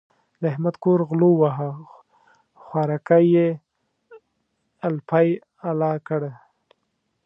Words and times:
د 0.41 0.43
احمد 0.53 0.75
کور 0.83 0.99
غلو 1.09 1.29
وواهه؛ 1.33 1.71
خوراکی 2.63 3.25
يې 3.35 3.47
الپی 4.87 5.27
الا 5.69 5.93
کړ. 6.07 6.21